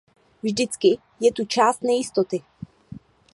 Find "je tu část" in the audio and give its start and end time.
1.19-1.81